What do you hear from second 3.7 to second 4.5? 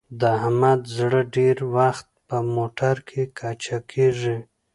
کېږي.